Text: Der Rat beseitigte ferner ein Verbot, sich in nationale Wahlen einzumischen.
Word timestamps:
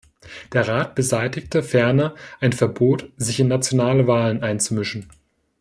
Der 0.51 0.67
Rat 0.67 0.95
beseitigte 0.95 1.61
ferner 1.61 2.15
ein 2.39 2.53
Verbot, 2.53 3.11
sich 3.17 3.39
in 3.39 3.49
nationale 3.49 4.07
Wahlen 4.07 4.41
einzumischen. 4.41 5.07